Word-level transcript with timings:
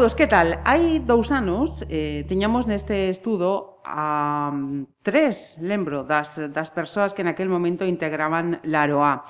Saudos, 0.00 0.16
que 0.16 0.26
tal? 0.26 0.64
Hai 0.64 1.04
dous 1.04 1.28
anos 1.28 1.84
eh, 1.92 2.24
tiñamos 2.24 2.64
neste 2.64 3.12
estudo 3.12 3.84
a 3.84 4.48
mm, 4.48 5.04
tres, 5.04 5.60
lembro, 5.60 6.08
das, 6.08 6.40
das 6.40 6.72
persoas 6.72 7.12
que 7.12 7.20
naquel 7.20 7.52
momento 7.52 7.84
integraban 7.84 8.64
la 8.64 8.88
AROA. 8.88 9.28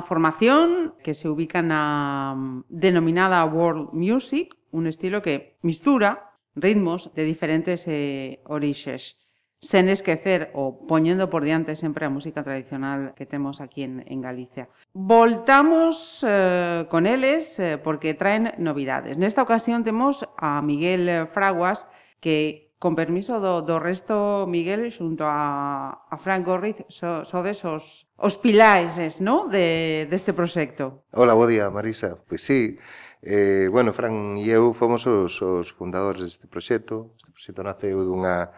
Formación 0.00 0.96
que 1.04 1.12
se 1.12 1.28
ubica 1.28 1.60
na 1.60 2.32
mm, 2.32 2.72
denominada 2.72 3.44
World 3.44 3.92
Music, 3.92 4.56
un 4.72 4.88
estilo 4.88 5.20
que 5.20 5.60
mistura 5.60 6.32
ritmos 6.56 7.12
de 7.12 7.28
diferentes 7.28 7.84
eh, 7.84 8.40
orixes 8.48 9.20
sen 9.60 9.88
esquecer 9.88 10.52
ou 10.52 10.86
poñendo 10.86 11.32
por 11.32 11.42
diante 11.42 11.74
sempre 11.74 12.04
a 12.04 12.12
música 12.12 12.44
tradicional 12.44 13.16
que 13.16 13.24
temos 13.24 13.60
aquí 13.60 13.82
en, 13.82 14.04
en 14.06 14.20
Galicia. 14.20 14.68
Voltamos 14.92 16.20
eh, 16.26 16.84
con 16.88 17.06
eles 17.06 17.58
eh, 17.58 17.80
porque 17.80 18.14
traen 18.14 18.52
novidades. 18.58 19.16
Nesta 19.16 19.42
ocasión 19.42 19.82
temos 19.82 20.28
a 20.36 20.60
Miguel 20.60 21.26
Fraguas 21.32 21.88
que 22.20 22.66
con 22.78 22.94
permiso 22.94 23.40
do, 23.40 23.64
do 23.64 23.80
resto 23.80 24.44
Miguel 24.44 24.92
xunto 24.92 25.24
a, 25.24 26.04
a 26.12 26.16
Frank 26.20 26.44
Gorriz 26.44 26.84
so, 26.92 27.24
sodes 27.24 27.64
os, 27.64 28.04
os 28.20 28.36
pilares 28.36 29.24
no? 29.24 29.48
de, 29.48 30.04
deste 30.12 30.36
proxecto. 30.36 31.08
Hola, 31.16 31.32
bo 31.32 31.48
día 31.48 31.72
Marisa. 31.72 32.20
Pois 32.28 32.28
pues 32.28 32.40
sí, 32.44 32.76
eh, 33.24 33.68
bueno, 33.72 33.96
Fran 33.96 34.36
e 34.36 34.52
eu 34.52 34.76
fomos 34.76 35.08
os, 35.08 35.40
os 35.40 35.72
fundadores 35.72 36.20
deste 36.20 36.44
proxecto. 36.44 37.16
Este 37.16 37.32
proxecto 37.32 37.64
naceu 37.64 38.04
dunha 38.04 38.52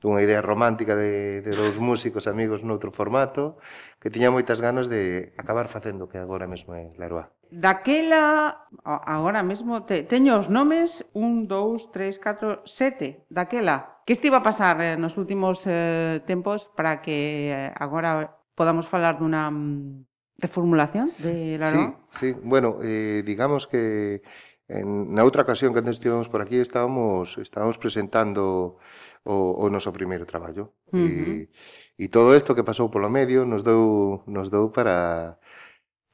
dunha 0.00 0.24
idea 0.24 0.40
romántica 0.40 0.96
de, 0.96 1.44
de 1.44 1.52
dous 1.52 1.76
músicos 1.76 2.24
amigos 2.24 2.64
noutro 2.64 2.88
formato, 2.90 3.60
que 4.00 4.08
tiña 4.08 4.32
moitas 4.32 4.58
ganas 4.58 4.88
de 4.88 5.36
acabar 5.36 5.68
facendo 5.68 6.08
que 6.08 6.16
agora 6.16 6.48
mesmo 6.48 6.72
é 6.72 6.90
Laroa. 6.96 7.28
Daquela, 7.52 8.64
agora 8.84 9.44
mesmo, 9.44 9.84
te, 9.84 10.02
teño 10.08 10.40
os 10.40 10.48
nomes 10.48 11.04
1, 11.12 11.44
2, 11.46 11.92
3, 11.92 12.16
4, 12.16 12.62
7, 12.64 13.28
daquela. 13.28 14.00
Que 14.08 14.16
estiva 14.16 14.40
a 14.40 14.46
pasar 14.46 14.80
eh, 14.80 14.96
nos 14.96 15.20
últimos 15.20 15.68
eh, 15.68 16.24
tempos 16.24 16.72
para 16.72 17.04
que 17.04 17.52
eh, 17.52 17.74
agora 17.76 18.40
podamos 18.56 18.88
falar 18.88 19.20
dunha 19.20 19.52
mm, 19.52 20.10
reformulación 20.40 21.12
de 21.18 21.58
Laroa? 21.58 22.00
Sí, 22.10 22.32
sí. 22.32 22.40
Bueno, 22.42 22.78
eh, 22.82 23.22
digamos 23.24 23.66
que 23.66 24.22
En, 24.70 25.10
na 25.10 25.26
outra 25.26 25.42
ocasión 25.42 25.74
que 25.74 25.82
estivemos 25.82 26.30
por 26.30 26.40
aquí 26.42 26.62
estábamos 26.62 27.34
estábamos 27.42 27.74
presentando 27.82 28.78
o, 29.26 29.36
o 29.58 29.66
noso 29.66 29.90
primeiro 29.90 30.30
traballo 30.30 30.70
uh 30.94 30.96
-huh. 30.96 31.50
e, 31.98 32.02
e 32.02 32.04
todo 32.06 32.30
isto 32.38 32.54
que 32.54 32.62
pasou 32.62 32.86
polo 32.86 33.10
medio 33.10 33.42
nos 33.42 33.66
deu 33.66 34.22
nos 34.30 34.46
deu 34.54 34.70
para 34.70 35.38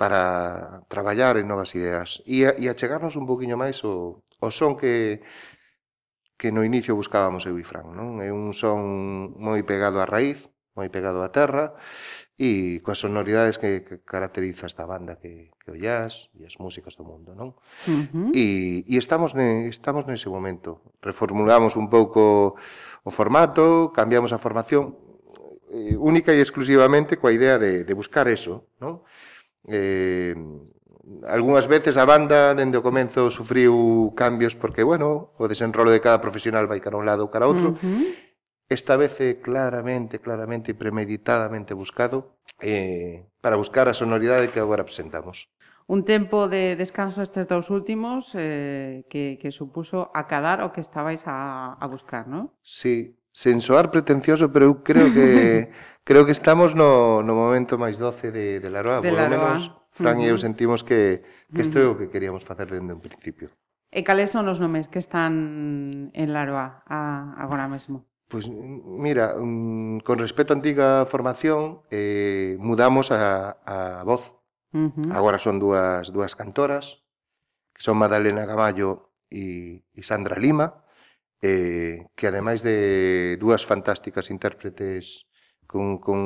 para 0.01 0.85
traballar 0.89 1.37
en 1.37 1.49
novas 1.53 1.77
ideas 1.77 2.25
e, 2.25 2.49
a, 2.49 2.57
e 2.57 2.65
achegarnos 2.73 3.17
un 3.21 3.29
poquinho 3.29 3.61
máis 3.61 3.85
o, 3.85 4.25
o 4.41 4.49
son 4.49 4.81
que 4.81 5.21
que 6.37 6.53
no 6.53 6.65
inicio 6.65 6.97
buscábamos 6.97 7.45
eu 7.49 7.57
e 7.57 7.65
Fran, 7.65 7.97
non? 7.97 8.21
É 8.21 8.29
un 8.29 8.53
son 8.53 9.33
moi 9.41 9.65
pegado 9.65 10.01
á 10.01 10.07
raíz, 10.09 10.45
moi 10.77 10.89
pegado 10.93 11.25
á 11.25 11.29
terra, 11.33 11.73
e 12.37 12.85
coas 12.85 13.01
sonoridades 13.01 13.57
que, 13.57 13.81
que 13.81 14.05
caracteriza 14.05 14.69
esta 14.69 14.85
banda 14.85 15.17
que, 15.17 15.49
que 15.57 15.73
o 15.73 15.77
jazz 15.77 16.29
e 16.37 16.45
as 16.45 16.61
músicas 16.61 16.93
do 16.93 17.01
mundo, 17.01 17.33
non? 17.33 17.57
Uh 17.89 18.05
-huh. 18.13 18.29
e, 18.37 18.85
e 18.85 18.95
estamos, 19.01 19.33
ne, 19.33 19.73
estamos 19.73 20.05
nese 20.05 20.29
momento. 20.29 20.85
Reformulamos 21.01 21.81
un 21.81 21.89
pouco 21.89 22.61
o 23.01 23.11
formato, 23.11 23.89
cambiamos 23.97 24.37
a 24.37 24.39
formación 24.39 25.01
eh, 25.73 25.97
única 25.97 26.37
e 26.37 26.45
exclusivamente 26.45 27.17
coa 27.17 27.33
idea 27.33 27.57
de, 27.57 27.89
de 27.89 27.95
buscar 27.97 28.29
eso, 28.29 28.69
non? 28.85 29.01
Eh, 29.65 30.37
algunhas 31.25 31.65
veces 31.65 31.97
a 31.97 32.05
banda 32.05 32.53
dende 32.53 32.77
o 32.77 32.85
comenzo 32.85 33.33
sufriu 33.33 34.13
cambios 34.13 34.53
porque, 34.53 34.85
bueno, 34.85 35.33
o 35.41 35.49
desenrolo 35.49 35.89
de 35.89 36.05
cada 36.05 36.21
profesional 36.21 36.69
vai 36.69 36.85
cara 36.85 37.01
un 37.01 37.09
lado 37.09 37.25
ou 37.25 37.33
cara 37.33 37.49
outro. 37.49 37.73
Uh 37.73 37.81
-huh 37.81 38.26
esta 38.69 38.97
vez 38.97 39.15
é 39.21 39.39
claramente, 39.39 40.19
claramente 40.19 40.75
e 40.75 40.79
premeditadamente 40.79 41.75
buscado 41.75 42.39
eh, 42.61 43.27
para 43.41 43.57
buscar 43.57 43.87
a 43.87 43.95
sonoridade 43.95 44.51
que 44.51 44.59
agora 44.59 44.85
presentamos. 44.85 45.49
Un 45.87 46.03
tempo 46.03 46.51
de 46.51 46.75
descanso 46.75 47.23
estes 47.23 47.47
dous 47.47 47.71
últimos 47.71 48.35
eh, 48.35 49.07
que, 49.07 49.39
que 49.39 49.55
supuso 49.55 50.11
acadar 50.19 50.67
o 50.67 50.75
que 50.75 50.83
estabais 50.83 51.23
a, 51.31 51.79
a 51.79 51.87
buscar, 51.87 52.27
non? 52.27 52.51
Sí, 52.67 53.15
sen 53.31 53.63
soar 53.63 53.95
pretencioso, 53.95 54.51
pero 54.51 54.67
eu 54.67 54.75
creo 54.83 55.15
que 55.15 55.71
creo 56.09 56.27
que 56.27 56.35
estamos 56.35 56.75
no, 56.75 57.23
no 57.23 57.39
momento 57.39 57.79
máis 57.79 58.03
doce 58.03 58.35
de, 58.35 58.59
de 58.59 58.67
Laroa. 58.67 58.99
De 58.99 59.15
Laroa. 59.15 59.63
Menos, 59.63 59.71
Fran 59.95 60.19
uh 60.19 60.27
-huh. 60.27 60.27
e 60.27 60.33
eu 60.35 60.37
sentimos 60.43 60.83
que, 60.83 61.23
que 61.55 61.63
isto 61.63 61.79
é 61.79 61.87
o 61.87 61.95
que 61.95 62.11
queríamos 62.11 62.43
facer 62.43 62.67
dende 62.67 62.91
un 62.91 63.01
principio. 63.01 63.55
E 63.95 64.03
cales 64.03 64.35
son 64.35 64.51
os 64.51 64.59
nomes 64.59 64.91
que 64.91 64.99
están 64.99 66.11
en 66.19 66.29
Laroa 66.35 66.83
a, 66.91 67.31
agora 67.39 67.71
mesmo? 67.71 68.03
Pois 68.29 68.49
mira, 68.51 69.37
mm, 69.39 70.03
con 70.03 70.19
respecto 70.19 70.51
á 70.53 70.57
antiga 70.59 71.07
formación, 71.07 71.87
eh, 71.95 72.59
mudamos 72.59 73.15
a, 73.15 73.55
a 73.63 74.03
voz. 74.03 74.35
Uh 74.75 74.91
-huh. 74.91 75.15
Agora 75.15 75.39
son 75.39 75.63
dúas, 75.63 76.11
dúas 76.11 76.35
cantoras, 76.35 77.07
que 77.75 77.83
son 77.87 77.97
Madalena 78.03 78.45
Gamallo 78.51 79.15
e, 79.31 79.87
e 79.95 80.01
Sandra 80.03 80.37
Lima, 80.43 80.83
eh, 81.43 82.11
que 82.17 82.27
ademais 82.27 82.63
de 82.67 83.37
dúas 83.39 83.63
fantásticas 83.63 84.31
intérpretes 84.35 85.27
con, 85.67 85.99
con, 85.99 86.21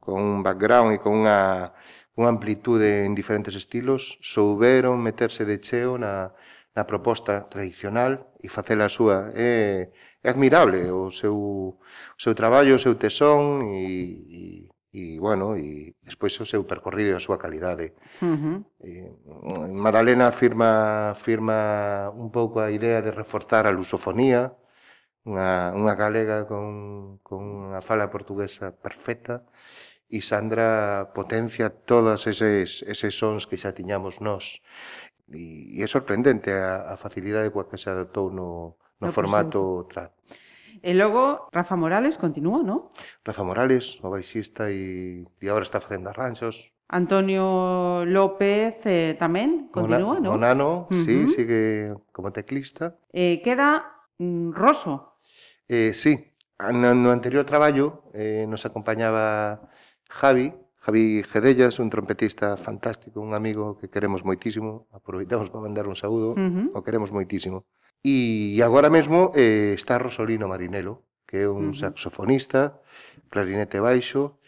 con 0.00 0.16
un 0.22 0.42
background 0.42 0.96
e 0.96 0.98
con 1.04 1.12
unha, 1.20 1.72
unha 2.16 2.28
amplitude 2.32 3.04
en 3.04 3.12
diferentes 3.12 3.54
estilos, 3.56 4.16
souberon 4.24 5.04
meterse 5.04 5.44
de 5.44 5.60
cheo 5.60 6.00
na, 6.00 6.32
na 6.76 6.84
proposta 6.88 7.48
tradicional 7.52 8.32
e 8.40 8.48
facela 8.48 8.88
súa. 8.88 9.32
Eh, 9.36 9.92
é 10.22 10.30
admirable 10.30 10.90
o 10.90 11.10
seu, 11.10 11.36
o 11.78 12.20
seu 12.20 12.34
traballo, 12.34 12.76
o 12.76 12.82
seu 12.82 12.94
tesón 12.94 13.66
e, 13.74 13.86
e, 14.30 14.42
e 14.92 15.18
bueno, 15.18 15.56
e 15.56 15.96
despois 16.02 16.38
o 16.40 16.46
seu 16.46 16.62
percorrido 16.64 17.10
e 17.12 17.18
a 17.18 17.24
súa 17.26 17.38
calidade. 17.42 17.96
Uh 18.22 18.36
-huh. 18.38 18.56
eh, 18.86 19.10
Madalena 19.72 20.30
firma, 20.30 21.14
firma 21.18 21.58
un 22.14 22.30
pouco 22.30 22.60
a 22.60 22.70
idea 22.70 23.02
de 23.02 23.10
reforzar 23.10 23.66
a 23.66 23.74
lusofonía, 23.74 24.54
unha, 25.24 25.74
unha 25.74 25.94
galega 25.94 26.46
con, 26.50 27.18
con 27.26 27.40
unha 27.70 27.80
fala 27.82 28.10
portuguesa 28.14 28.74
perfecta, 28.74 29.46
e 30.12 30.20
Sandra 30.20 30.68
potencia 31.16 31.72
todos 31.72 32.28
eses, 32.28 32.84
eses 32.84 33.14
sons 33.16 33.48
que 33.48 33.56
xa 33.56 33.72
tiñamos 33.72 34.20
nós. 34.20 34.60
E, 35.32 35.72
e 35.74 35.78
é 35.80 35.88
sorprendente 35.88 36.52
a, 36.52 36.92
a 36.92 37.00
facilidade 37.00 37.50
coa 37.54 37.68
que 37.70 37.80
se 37.80 37.88
adaptou 37.88 38.28
no, 38.28 38.76
no, 39.02 39.10
ah, 39.10 39.10
no 39.10 39.12
formato 39.12 39.90
trad. 39.90 40.14
E 40.82 40.94
logo, 40.94 41.50
Rafa 41.50 41.74
Morales 41.74 42.18
continúa, 42.18 42.62
non? 42.62 42.90
Rafa 43.22 43.42
Morales, 43.42 43.98
o 44.02 44.10
baixista 44.10 44.70
e, 44.70 45.26
e 45.26 45.46
agora 45.46 45.66
está 45.66 45.78
facendo 45.82 46.10
arranxos. 46.10 46.70
Antonio 46.90 48.04
López 48.04 48.82
eh, 48.86 49.14
tamén 49.18 49.70
continúa, 49.70 50.18
non? 50.18 50.34
O 50.34 50.38
nano, 50.38 50.86
uh 50.86 50.94
-huh. 50.94 51.02
sí, 51.02 51.30
sigue 51.34 51.94
como 52.10 52.34
teclista. 52.34 52.98
Eh, 53.14 53.38
queda 53.42 54.02
mm, 54.18 54.54
Rosso. 54.54 55.18
Eh, 55.70 55.94
sí, 55.94 56.18
no, 56.58 56.94
no 56.94 57.14
anterior 57.14 57.46
traballo 57.46 58.10
eh, 58.12 58.44
nos 58.50 58.66
acompañaba 58.66 59.70
Javi, 60.10 60.52
Javi 60.82 61.22
Gedellas, 61.22 61.78
un 61.78 61.88
trompetista 61.88 62.58
fantástico, 62.58 63.22
un 63.22 63.38
amigo 63.38 63.78
que 63.78 63.88
queremos 63.88 64.26
moitísimo, 64.26 64.90
aproveitamos 64.90 65.48
para 65.48 65.62
mandar 65.62 65.86
un 65.86 65.94
saúdo, 65.94 66.34
uh 66.34 66.42
-huh. 66.42 66.74
o 66.74 66.82
queremos 66.82 67.14
moitísimo. 67.14 67.70
E 68.02 68.58
agora 68.62 68.90
mesmo 68.90 69.30
eh, 69.34 69.72
está 69.78 69.98
Rosolino 69.98 70.50
Marinello, 70.50 71.06
que 71.26 71.42
é 71.42 71.48
un 71.48 71.70
uh 71.70 71.72
-huh. 71.72 71.78
saxofonista, 71.78 72.82
clarinete 73.30 73.78
baixo 73.78 74.38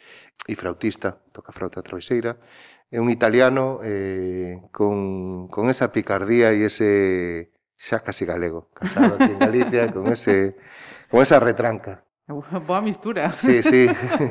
e 0.46 0.54
frautista, 0.58 1.22
toca 1.32 1.54
frauta 1.54 1.82
traveseira. 1.82 2.38
É 2.90 2.98
un 3.00 3.10
italiano 3.10 3.80
eh, 3.82 4.60
con, 4.70 5.48
con 5.48 5.70
esa 5.70 5.90
picardía 5.90 6.52
e 6.52 6.66
ese 6.66 7.54
xa 7.78 8.02
casi 8.06 8.24
galego, 8.26 8.70
casado 8.74 9.16
aquí 9.18 9.32
en 9.32 9.38
Galicia, 9.38 9.92
con, 9.92 10.06
ese, 10.12 10.56
con 11.10 11.22
esa 11.22 11.40
retranca. 11.40 12.03
Boa 12.66 12.80
mistura. 12.80 13.32
Sí, 13.32 13.62
sí. 13.62 13.86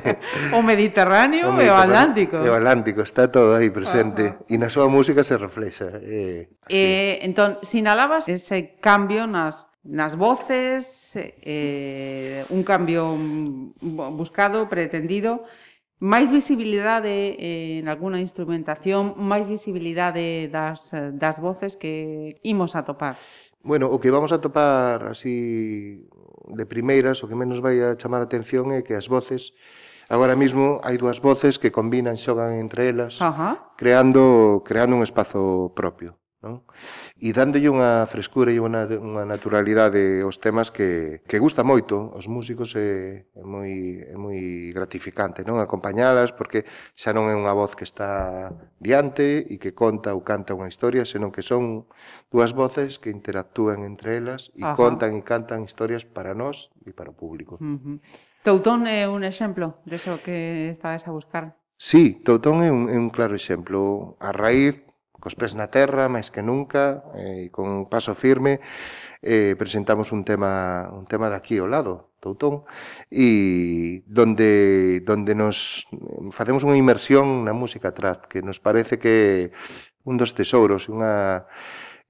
o 0.53 0.61
Mediterráneo, 0.61 1.49
o 1.53 1.61
e 1.61 1.69
o 1.69 1.75
Atlántico. 1.77 2.37
E 2.41 2.49
o 2.49 2.55
Atlántico, 2.57 3.01
está 3.01 3.29
todo 3.29 3.53
aí 3.53 3.69
presente. 3.69 4.33
Ajá. 4.33 4.49
E 4.49 4.57
na 4.57 4.73
súa 4.73 4.89
música 4.89 5.21
se 5.21 5.37
reflexa. 5.37 6.01
Eh, 6.01 6.49
así. 6.65 6.73
eh, 6.73 7.21
entón, 7.21 7.61
sinalabas 7.61 8.25
ese 8.25 8.81
cambio 8.81 9.29
nas, 9.29 9.69
nas 9.85 10.17
voces, 10.17 11.13
eh, 11.13 12.41
un 12.49 12.65
cambio 12.65 13.13
buscado, 14.17 14.65
pretendido, 14.65 15.45
máis 16.01 16.33
visibilidade 16.33 17.37
eh, 17.37 17.79
en 17.79 17.85
alguna 17.87 18.17
instrumentación, 18.17 19.13
máis 19.21 19.45
visibilidade 19.45 20.49
das, 20.49 20.89
das 21.13 21.37
voces 21.37 21.77
que 21.77 22.41
imos 22.41 22.73
a 22.73 22.89
topar. 22.89 23.21
Bueno, 23.63 23.87
o 23.87 24.01
que 24.01 24.11
vamos 24.11 24.33
a 24.33 24.41
topar 24.41 25.07
así 25.07 26.03
de 26.47 26.65
primeiras 26.65 27.23
o 27.23 27.27
que 27.27 27.35
menos 27.35 27.59
vai 27.63 27.79
a 27.79 27.95
chamar 27.95 28.21
a 28.21 28.27
atención 28.27 28.71
é 28.75 28.83
que 28.83 28.95
as 28.95 29.07
voces 29.07 29.55
Agora 30.09 30.35
mesmo 30.35 30.83
hai 30.83 30.99
dúas 30.99 31.23
voces 31.23 31.55
que 31.55 31.71
combinan, 31.71 32.19
xogan 32.19 32.59
entre 32.59 32.91
elas, 32.91 33.23
Ajá. 33.23 33.71
creando 33.79 34.61
creando 34.67 34.99
un 34.99 35.03
espazo 35.03 35.71
propio 35.71 36.19
non? 36.43 36.67
E 37.15 37.31
dándolle 37.31 37.71
unha 37.71 38.03
frescura 38.11 38.51
e 38.51 38.59
unha, 38.59 38.85
unha 38.99 39.23
naturalidade 39.23 40.19
aos 40.21 40.43
temas 40.43 40.69
que, 40.75 41.23
que 41.23 41.39
gusta 41.39 41.63
moito 41.63 42.11
aos 42.11 42.27
músicos 42.27 42.75
é, 42.75 43.23
é 43.31 43.43
moi 43.47 44.03
é 44.03 44.19
moi 44.19 44.69
gratificante, 44.75 45.47
non? 45.47 45.63
Acompañalas 45.63 46.35
porque 46.35 46.67
xa 46.99 47.15
non 47.15 47.31
é 47.31 47.35
unha 47.39 47.55
voz 47.55 47.79
que 47.79 47.87
está 47.87 48.51
diante 48.83 49.47
e 49.47 49.55
que 49.55 49.71
conta 49.71 50.11
ou 50.11 50.21
canta 50.21 50.51
unha 50.51 50.67
historia, 50.67 51.07
senón 51.07 51.31
que 51.31 51.41
son 51.41 51.87
dúas 52.27 52.51
voces 52.51 52.99
que 52.99 53.07
interactúan 53.09 53.87
entre 53.87 54.19
elas 54.19 54.51
e 54.59 54.67
Ajá. 54.67 54.75
contan 54.75 55.15
e 55.15 55.23
cantan 55.23 55.63
historias 55.63 56.03
para 56.03 56.35
nós 56.35 56.67
e 56.83 56.91
para 56.91 57.09
o 57.09 57.15
público. 57.15 57.55
Uh 57.63 57.79
-huh. 57.79 57.97
Toutón 58.43 58.91
é 58.91 59.07
un 59.07 59.23
exemplo 59.23 59.79
de 59.87 59.95
eso 59.95 60.19
que 60.19 60.67
estabas 60.67 61.07
a 61.07 61.15
buscar. 61.15 61.55
Sí, 61.79 62.19
Toutón 62.27 62.59
é 62.59 62.69
un, 62.71 62.91
é 62.91 62.99
un 62.99 63.07
claro 63.07 63.35
exemplo. 63.39 64.19
A 64.19 64.35
raíz 64.35 64.83
cos 65.23 65.39
pés 65.39 65.55
na 65.55 65.71
terra, 65.71 66.11
máis 66.11 66.27
que 66.27 66.43
nunca, 66.43 66.99
eh, 67.15 67.47
e 67.47 67.51
con 67.55 67.71
un 67.71 67.87
paso 67.87 68.11
firme, 68.11 68.59
eh, 69.23 69.55
presentamos 69.55 70.11
un 70.11 70.27
tema, 70.27 70.91
un 70.91 71.07
tema 71.07 71.31
daqui 71.31 71.63
ao 71.63 71.71
lado, 71.71 72.11
Toutón, 72.19 72.67
e 73.07 74.03
donde, 74.03 74.99
donde 75.07 75.31
nos 75.31 75.87
facemos 76.35 76.67
unha 76.67 76.75
inmersión 76.75 77.47
na 77.47 77.55
música 77.55 77.95
trad, 77.95 78.27
que 78.27 78.43
nos 78.43 78.59
parece 78.59 78.99
que 78.99 79.55
un 80.03 80.19
dos 80.19 80.35
tesouros, 80.35 80.91
unha 80.91 81.47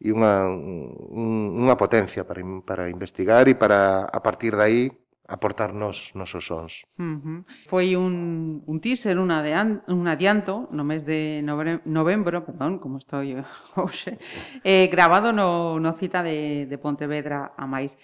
e 0.01 0.09
unha, 0.11 0.49
un, 0.49 1.63
unha 1.63 1.77
potencia 1.77 2.25
para, 2.27 2.41
para 2.65 2.89
investigar 2.89 3.45
e 3.47 3.55
para, 3.55 4.09
a 4.09 4.19
partir 4.25 4.57
de 4.57 4.63
aí, 4.65 4.83
aportarnos 5.27 6.11
nosos 6.13 6.45
sons. 6.45 6.83
Uh 6.97 7.19
-huh. 7.23 7.39
Foi 7.67 7.95
un, 7.95 8.63
un 8.65 8.77
teaser, 8.79 9.17
un, 9.17 9.31
adean, 9.31 9.83
un 9.87 10.07
adianto 10.07 10.67
no 10.71 10.83
mes 10.83 11.05
de 11.05 11.41
novembro, 11.43 11.81
novembro, 11.85 12.45
perdón, 12.45 12.79
como 12.79 12.97
estou 12.97 13.23
hoxe, 13.75 14.19
eh, 14.63 14.87
grabado 14.91 15.31
no, 15.31 15.79
no 15.79 15.93
cita 15.93 16.23
de, 16.23 16.67
de 16.67 16.77
Pontevedra 16.77 17.53
a 17.55 17.65
máis. 17.67 17.97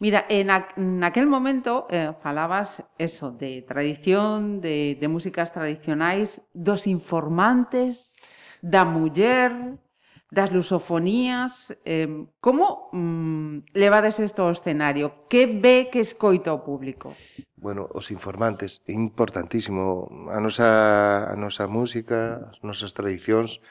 Mira, 0.00 0.26
eh, 0.28 0.40
en, 0.40 0.50
a, 0.50 0.68
en 0.76 1.04
aquel 1.04 1.26
momento 1.26 1.86
eh, 1.90 2.12
falabas 2.20 2.82
eso, 2.98 3.30
de 3.30 3.62
tradición, 3.62 4.60
de, 4.60 4.98
de 5.00 5.08
músicas 5.08 5.52
tradicionais, 5.52 6.42
dos 6.52 6.86
informantes, 6.86 8.18
da 8.60 8.84
muller, 8.84 9.78
das 10.34 10.50
lusofonías. 10.50 11.70
Eh, 11.86 12.26
como 12.42 12.90
mm, 12.92 13.70
levades 13.72 14.18
isto 14.18 14.42
ao 14.42 14.50
escenario? 14.50 15.30
Que 15.30 15.46
ve 15.46 15.88
que 15.94 16.02
escoita 16.02 16.50
o 16.50 16.66
público? 16.66 17.14
Bueno, 17.54 17.86
os 17.94 18.10
informantes, 18.10 18.82
é 18.84 18.92
importantísimo. 18.92 20.10
A 20.34 20.42
nosa, 20.42 21.30
a 21.30 21.36
nosa 21.38 21.70
música, 21.70 22.50
as 22.50 22.58
nosas 22.66 22.90
tradicións, 22.92 23.62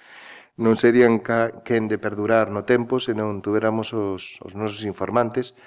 non 0.55 0.79
serían 0.79 1.19
ca, 1.19 1.65
quen 1.67 1.91
de 1.91 1.99
perdurar 1.99 2.53
no 2.53 2.63
tempo 2.63 3.01
se 3.03 3.17
non 3.17 3.41
tuveramos 3.41 3.91
os, 3.91 4.37
os 4.45 4.53
nosos 4.53 4.85
informantes 4.85 5.57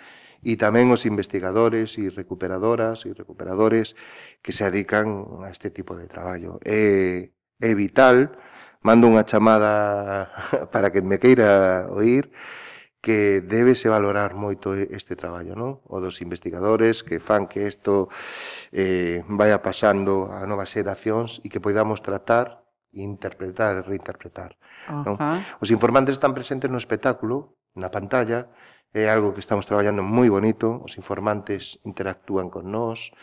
e 0.47 0.55
tamén 0.55 0.95
os 0.95 1.03
investigadores 1.11 1.99
e 1.99 2.07
recuperadoras 2.07 3.03
e 3.03 3.11
recuperadores 3.11 3.99
que 4.47 4.55
se 4.55 4.62
adican 4.62 5.43
a 5.43 5.50
este 5.50 5.75
tipo 5.75 5.99
de 5.99 6.07
traballo. 6.07 6.62
É, 6.62 7.35
é 7.59 7.73
vital, 7.75 8.31
mando 8.87 9.11
unha 9.11 9.26
chamada 9.26 10.31
para 10.73 10.95
que 10.95 11.02
me 11.02 11.19
queira 11.19 11.90
oír 11.90 12.31
que 13.02 13.43
débese 13.43 13.90
valorar 13.90 14.35
moito 14.35 14.75
este 14.75 15.14
traballo, 15.14 15.55
non? 15.59 15.83
O 15.87 15.99
dos 15.99 16.23
investigadores 16.23 17.07
que 17.07 17.23
fan 17.23 17.50
que 17.50 17.66
isto 17.66 18.11
eh, 18.71 19.26
vaya 19.26 19.62
pasando 19.62 20.31
a 20.31 20.47
novas 20.47 20.75
xeracións 20.75 21.43
e 21.43 21.50
que 21.50 21.62
poidamos 21.62 22.02
tratar, 22.02 22.66
interpretar 22.95 23.78
e 23.78 23.87
reinterpretar. 23.87 24.59
Uh 24.90 25.02
-huh. 25.02 25.02
non? 25.07 25.14
Os 25.62 25.71
informantes 25.71 26.19
están 26.19 26.35
presentes 26.35 26.71
no 26.71 26.78
espectáculo, 26.78 27.59
na 27.78 27.95
pantalla, 27.95 28.50
é 28.90 29.07
algo 29.07 29.35
que 29.35 29.43
estamos 29.43 29.66
traballando 29.71 30.02
moi 30.02 30.26
bonito, 30.31 30.83
os 30.83 30.99
informantes 30.99 31.78
interactúan 31.87 32.50
con 32.50 32.75
nós, 32.75 33.14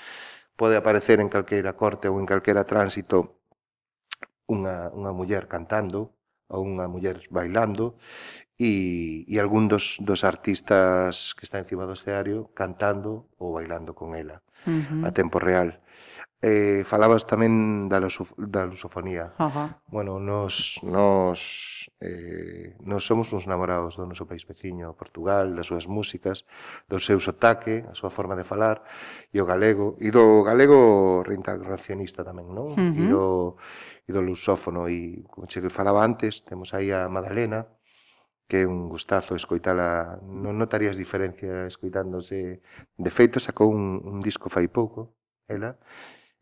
pode 0.55 0.79
aparecer 0.79 1.19
en 1.19 1.27
calquera 1.27 1.75
corte 1.75 2.07
ou 2.07 2.23
en 2.23 2.27
calquera 2.29 2.63
tránsito 2.63 3.42
unha, 4.47 4.91
unha 4.93 5.11
muller 5.15 5.47
cantando 5.47 6.13
ou 6.51 6.61
unha 6.63 6.85
muller 6.91 7.25
bailando 7.33 7.97
e, 8.59 9.25
e 9.25 9.35
algún 9.39 9.67
dos, 9.67 9.97
dos 9.99 10.23
artistas 10.23 11.33
que 11.33 11.45
está 11.47 11.57
encima 11.57 11.87
do 11.89 11.97
escenario 11.97 12.53
cantando 12.53 13.31
ou 13.41 13.57
bailando 13.57 13.97
con 13.97 14.13
ela 14.13 14.43
uh 14.67 14.69
-huh. 14.69 15.07
a 15.07 15.09
tempo 15.11 15.39
real. 15.39 15.81
Eh, 16.43 16.83
falabas 16.83 17.23
tamén 17.23 17.87
da, 17.87 18.03
lusof, 18.03 18.35
da 18.35 18.67
lusofonía. 18.67 19.31
Uh 19.39 19.47
-huh. 19.47 19.67
Bueno, 19.87 20.19
nos, 20.19 20.75
nos 20.83 21.39
eh, 22.03 22.52
Nos 22.81 23.05
somos 23.05 23.29
uns 23.35 23.45
namorados 23.45 23.99
do 23.99 24.09
noso 24.09 24.25
país 24.25 24.41
veciño, 24.47 24.97
Portugal, 24.97 25.53
das 25.53 25.69
súas 25.69 25.85
músicas, 25.85 26.47
do 26.89 26.97
seu 26.97 27.21
sotaque, 27.21 27.85
a 27.85 27.93
súa 27.93 28.09
forma 28.09 28.33
de 28.33 28.47
falar, 28.47 28.81
e 29.29 29.37
o 29.37 29.45
galego, 29.45 29.99
e 30.01 30.09
do 30.09 30.41
galego 30.41 31.21
reintegracionista 31.21 32.25
tamén, 32.25 32.49
non? 32.49 32.73
Uh 32.73 32.79
-huh. 32.79 33.01
E 33.01 33.03
do 33.11 33.25
e 34.03 34.11
do 34.11 34.21
lusófono 34.21 34.89
e 34.89 35.23
como 35.31 35.47
che 35.47 35.61
falaba 35.69 36.03
antes, 36.03 36.43
temos 36.43 36.73
aí 36.73 36.91
a 36.91 37.07
Madalena, 37.07 37.67
que 38.47 38.63
é 38.63 38.67
un 38.67 38.91
gustazo 38.91 39.33
escoitala, 39.33 40.19
non 40.21 40.59
notarías 40.59 40.99
diferencia 40.99 41.65
escoitándose. 41.65 42.59
De 42.99 43.11
feito 43.11 43.39
sacou 43.39 43.71
un, 43.71 44.03
un 44.03 44.19
disco 44.19 44.51
fai 44.51 44.67
pouco, 44.67 45.15
ela, 45.47 45.79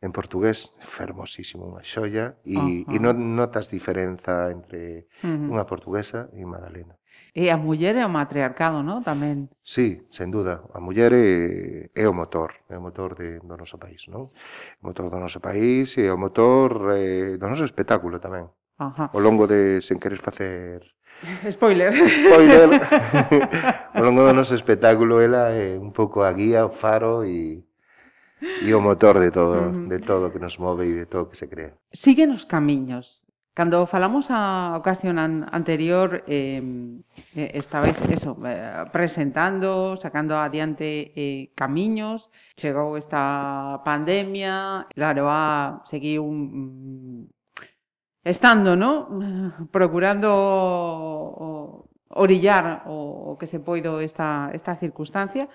en 0.02 0.12
portugués 0.12 0.74
fermosísimo, 0.82 1.70
unha 1.70 1.86
xoia 1.86 2.42
e, 2.42 2.58
uh 2.58 2.66
-huh. 2.66 2.90
e 2.90 2.98
non 2.98 3.38
notas 3.38 3.70
diferenza 3.70 4.50
entre 4.50 5.06
uh 5.22 5.30
-huh. 5.30 5.54
unha 5.54 5.70
portuguesa 5.70 6.28
e 6.34 6.42
Madalena. 6.42 6.98
E 7.32 7.48
a 7.48 7.56
muller 7.56 7.96
é 7.96 8.04
o 8.04 8.12
matriarcado, 8.12 8.84
non? 8.84 9.08
Tamén. 9.08 9.48
Sí, 9.64 10.04
sen 10.12 10.36
duda. 10.36 10.68
A 10.76 10.84
muller 10.84 11.16
é, 11.16 11.28
é 11.96 12.06
o 12.10 12.12
motor, 12.12 12.60
é 12.68 12.76
o 12.76 12.84
motor 12.84 13.16
de, 13.16 13.40
do 13.40 13.56
noso 13.56 13.80
país, 13.80 14.04
non? 14.12 14.28
O 14.82 14.92
motor 14.92 15.08
do 15.08 15.16
noso 15.16 15.40
país 15.40 15.96
e 15.96 16.12
o 16.12 16.20
motor 16.20 16.92
eh, 16.92 17.40
do 17.40 17.48
noso 17.48 17.64
espectáculo 17.64 18.20
tamén. 18.20 18.52
Ajá. 18.76 19.14
O 19.16 19.24
longo 19.24 19.48
de, 19.48 19.80
sen 19.80 19.96
queres 19.96 20.20
facer... 20.20 20.84
Spoiler. 21.56 21.96
Spoiler. 21.96 22.68
o 23.96 24.02
longo 24.04 24.28
do 24.28 24.36
noso 24.36 24.52
espectáculo 24.52 25.24
ela 25.24 25.56
é 25.56 25.80
un 25.80 25.96
pouco 25.96 26.28
a 26.28 26.36
guía, 26.36 26.68
o 26.68 26.74
faro 26.76 27.24
e 27.24 27.64
e 28.42 28.74
o 28.74 28.82
motor 28.82 29.22
de 29.22 29.30
todo, 29.30 29.54
uh 29.54 29.72
-huh. 29.72 29.88
de 29.88 30.00
todo 30.00 30.32
que 30.34 30.42
nos 30.42 30.58
move 30.58 30.90
e 30.90 30.94
de 30.94 31.06
todo 31.06 31.30
que 31.30 31.38
se 31.38 31.48
crea. 31.48 31.78
Siguen 31.94 32.34
os 32.34 32.46
camiños. 32.46 33.26
Cando 33.54 33.84
falamos 33.86 34.32
a 34.32 34.80
ocasión 34.80 35.20
an 35.20 35.44
anterior, 35.52 36.24
eh, 36.26 36.64
estabais 37.36 38.00
eso, 38.08 38.40
eh, 38.48 38.88
presentando, 38.96 40.00
sacando 40.00 40.40
adiante 40.40 41.12
eh, 41.20 41.52
camiños, 41.54 42.32
chegou 42.56 42.96
esta 42.96 43.84
pandemia, 43.84 44.88
claro, 44.96 45.28
a 45.28 45.84
seguiu 45.84 46.24
un, 46.24 47.28
estando, 48.24 48.80
¿no? 48.80 49.12
procurando 49.68 50.32
orillar 52.08 52.84
o, 52.88 53.36
o 53.36 53.38
que 53.38 53.48
se 53.48 53.60
poido 53.60 54.00
esta, 54.00 54.50
esta 54.54 54.76
circunstancia, 54.76 55.48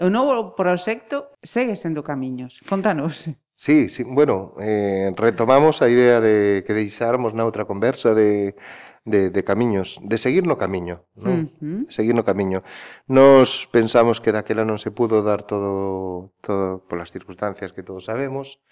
O 0.00 0.08
novo 0.08 0.56
proxecto 0.56 1.36
segue 1.44 1.76
sendo 1.76 2.00
camiños. 2.00 2.64
Contanos. 2.64 3.28
Sí, 3.60 3.92
sí. 3.92 4.02
bueno, 4.02 4.56
eh, 4.56 5.12
retomamos 5.12 5.84
a 5.84 5.92
idea 5.92 6.24
de 6.24 6.64
que 6.64 6.72
deixáramos 6.72 7.36
na 7.36 7.44
outra 7.44 7.68
conversa 7.68 8.16
de, 8.16 8.56
de, 9.04 9.28
de 9.28 9.42
camiños, 9.44 10.00
de 10.00 10.16
seguir 10.16 10.48
no 10.48 10.56
camiño, 10.56 11.04
non? 11.12 11.52
Uh 11.60 11.84
-huh. 11.84 11.92
Seguir 11.92 12.16
no 12.16 12.24
camiño. 12.24 12.64
Nos 13.04 13.68
pensamos 13.68 14.24
que 14.24 14.32
daquela 14.32 14.64
non 14.64 14.80
se 14.80 14.88
pudo 14.88 15.20
dar 15.20 15.44
todo, 15.44 16.32
todo 16.40 16.80
polas 16.88 17.12
circunstancias 17.12 17.76
que 17.76 17.84
todos 17.84 18.08
sabemos, 18.08 18.64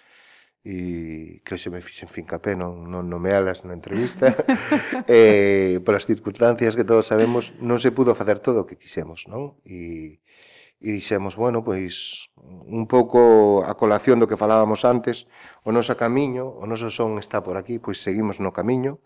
e 0.64 1.44
que 1.44 1.52
hoxe 1.52 1.68
me 1.68 1.84
fixen 1.84 2.08
fincapé, 2.08 2.56
non, 2.56 2.88
non 2.88 3.12
nomealas 3.12 3.68
na 3.68 3.76
entrevista, 3.76 4.32
eh, 5.04 5.84
polas 5.84 6.08
circunstancias 6.08 6.72
que 6.72 6.88
todos 6.88 7.04
sabemos, 7.04 7.52
non 7.60 7.76
se 7.76 7.92
pudo 7.92 8.16
facer 8.16 8.40
todo 8.40 8.64
o 8.64 8.66
que 8.68 8.80
quixemos, 8.80 9.28
non? 9.28 9.60
E, 9.68 10.24
e 10.78 10.94
dixemos, 10.94 11.34
bueno, 11.34 11.66
pois 11.66 12.30
un 12.38 12.86
pouco 12.86 13.66
a 13.66 13.74
colación 13.74 14.22
do 14.22 14.30
que 14.30 14.38
falábamos 14.38 14.86
antes, 14.86 15.26
o 15.66 15.74
noso 15.74 15.98
camiño, 15.98 16.46
o 16.46 16.64
noso 16.70 16.86
son 16.94 17.18
está 17.18 17.42
por 17.42 17.58
aquí, 17.58 17.82
pois 17.82 17.98
seguimos 17.98 18.38
no 18.38 18.54
camiño, 18.54 19.02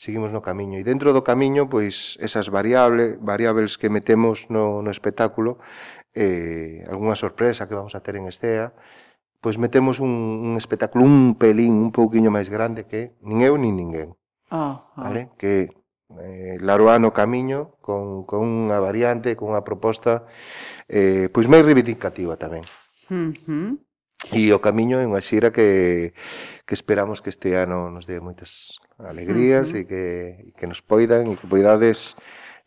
seguimos 0.00 0.32
no 0.32 0.40
camiño. 0.40 0.80
E 0.80 0.84
dentro 0.88 1.12
do 1.12 1.20
camiño, 1.20 1.68
pois 1.68 2.16
esas 2.16 2.48
variable, 2.48 3.20
variables 3.20 3.76
que 3.76 3.92
metemos 3.92 4.48
no, 4.48 4.80
no 4.80 4.88
espectáculo, 4.88 5.60
eh, 6.16 6.80
algunha 6.88 7.16
sorpresa 7.16 7.68
que 7.68 7.76
vamos 7.76 7.92
a 7.92 8.00
ter 8.00 8.16
en 8.16 8.24
Estea, 8.24 8.72
pois 9.44 9.60
metemos 9.60 10.00
un, 10.00 10.08
un 10.48 10.54
espectáculo 10.56 11.04
un 11.04 11.36
pelín, 11.36 11.76
un 11.76 11.92
pouquiño 11.92 12.32
máis 12.32 12.48
grande 12.48 12.88
que 12.88 13.20
nin 13.20 13.44
eu 13.44 13.60
nin 13.60 13.76
ninguén. 13.76 14.16
Ah, 14.48 14.88
ah. 14.96 15.12
Vale? 15.12 15.28
Que 15.36 15.81
eh, 16.20 16.58
Laroano 16.60 17.12
Camiño 17.12 17.76
con, 17.80 18.24
con 18.28 18.44
unha 18.44 18.76
variante, 18.82 19.36
con 19.38 19.54
unha 19.54 19.64
proposta 19.64 20.28
eh, 20.90 21.32
pois 21.32 21.48
máis 21.48 21.64
reivindicativa 21.64 22.36
tamén. 22.36 22.66
Uh 23.08 23.32
-huh. 23.32 23.70
E 24.30 24.54
o 24.54 24.62
Camiño 24.62 25.02
é 25.02 25.06
unha 25.08 25.24
xira 25.24 25.50
que, 25.50 26.14
que 26.62 26.74
esperamos 26.76 27.18
que 27.24 27.32
este 27.32 27.58
ano 27.58 27.90
nos 27.90 28.06
dé 28.06 28.22
moitas 28.22 28.78
alegrías 28.98 29.72
uh 29.72 29.78
-huh. 29.78 29.80
e, 29.82 29.88
que, 29.88 30.04
e 30.46 30.50
que 30.54 30.66
nos 30.68 30.84
poidan 30.84 31.26
e 31.26 31.34
que 31.34 31.50
poidades 31.50 32.14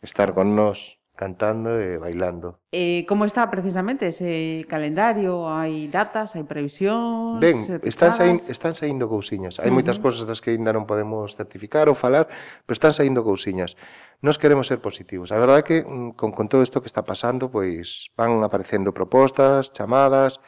estar 0.02 0.36
con 0.36 0.52
nós 0.52 0.95
cantando 1.16 1.80
e 1.80 1.96
bailando. 1.96 2.60
Eh, 2.70 3.02
e 3.02 3.08
como 3.08 3.24
está 3.24 3.48
precisamente 3.48 4.12
ese 4.12 4.68
calendario? 4.68 5.48
Hai 5.48 5.88
datas, 5.88 6.36
hai 6.36 6.44
previsións? 6.44 7.40
Ben, 7.40 7.64
están, 7.82 8.12
saín, 8.12 8.36
están 8.36 8.76
saindo 8.76 9.08
cousiñas. 9.08 9.58
Hai 9.58 9.66
uh 9.66 9.72
-huh. 9.72 9.80
moitas 9.80 9.96
cousas 9.98 10.28
das 10.28 10.44
que 10.44 10.52
aínda 10.52 10.76
non 10.76 10.84
podemos 10.84 11.34
certificar 11.34 11.88
ou 11.88 11.96
falar, 11.96 12.28
pero 12.68 12.76
están 12.76 12.92
saindo 12.92 13.24
cousiñas. 13.24 13.74
Nos 14.20 14.36
queremos 14.36 14.68
ser 14.68 14.78
positivos. 14.84 15.32
A 15.32 15.40
verdade 15.40 15.64
é 15.64 15.66
que 15.66 15.78
mm, 15.82 16.14
con, 16.14 16.30
con 16.36 16.46
todo 16.52 16.60
isto 16.60 16.84
que 16.84 16.90
está 16.92 17.02
pasando, 17.02 17.48
pois 17.48 18.12
van 18.14 18.44
aparecendo 18.44 18.92
propostas, 18.92 19.72
chamadas, 19.72 20.38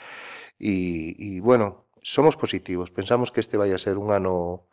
e, 0.60 1.16
e 1.16 1.28
bueno, 1.40 1.88
somos 2.04 2.36
positivos. 2.36 2.92
Pensamos 2.92 3.32
que 3.32 3.40
este 3.40 3.56
vai 3.56 3.72
a 3.72 3.80
ser 3.80 3.96
un 3.96 4.12
ano 4.12 4.68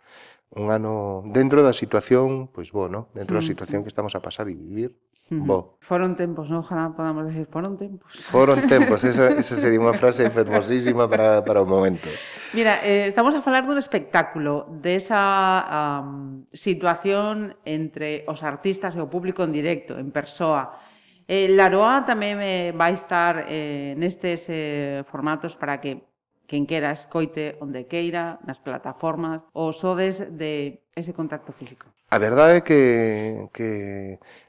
un 0.56 0.72
ano 0.72 1.24
dentro 1.26 1.64
da 1.64 1.74
situación, 1.74 2.48
pois 2.48 2.72
bueno, 2.72 3.10
dentro 3.12 3.36
da 3.36 3.44
situación 3.44 3.84
que 3.84 3.92
estamos 3.92 4.16
a 4.16 4.24
pasar 4.24 4.48
e 4.48 4.56
vivir. 4.56 4.96
Bo. 5.30 5.78
Foron 5.82 6.14
tempos, 6.18 6.50
non? 6.50 6.62
Ojalá 6.62 6.94
podamos 6.94 7.26
decir, 7.30 7.50
foron 7.50 7.78
tempos. 7.78 8.14
Foron 8.30 8.62
tempos, 8.70 9.02
esa, 9.02 9.34
esa 9.34 9.56
sería 9.58 9.82
unha 9.82 9.98
frase 9.98 10.26
fermosísima 10.30 11.10
para, 11.10 11.42
para 11.42 11.62
o 11.62 11.68
momento. 11.70 12.10
Mira, 12.54 12.82
eh, 12.86 13.10
estamos 13.10 13.34
a 13.34 13.42
falar 13.42 13.66
dun 13.66 13.82
espectáculo, 13.82 14.70
desa 14.70 16.02
um, 16.06 16.46
situación 16.54 17.58
entre 17.66 18.22
os 18.30 18.46
artistas 18.46 18.94
e 18.94 19.02
o 19.02 19.10
público 19.10 19.42
en 19.42 19.54
directo, 19.54 19.98
en 19.98 20.14
persoa. 20.14 20.78
Eh, 21.26 21.50
Laroa 21.50 22.06
tamén 22.06 22.38
eh, 22.42 22.70
vai 22.78 22.94
estar 22.94 23.50
eh, 23.50 23.98
nestes 23.98 24.46
eh, 24.46 25.02
formatos 25.10 25.58
para 25.58 25.82
que 25.82 26.06
Quen 26.46 26.70
quera 26.70 26.94
escoite 26.94 27.58
onde 27.60 27.90
queira, 27.90 28.40
nas 28.46 28.62
plataformas, 28.62 29.42
ou 29.54 29.74
sodes 29.74 30.22
de 30.30 30.86
ese 30.96 31.12
contacto 31.12 31.52
físico. 31.52 31.90
A 32.10 32.18
verdade 32.18 32.58
é 32.58 32.62
que, 32.62 33.50
que 33.52 33.70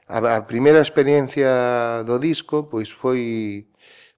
a, 0.07 0.37
a 0.37 0.41
primeira 0.45 0.79
experiencia 0.79 2.05
do 2.05 2.21
disco 2.21 2.69
pois 2.69 2.93
foi... 2.93 3.67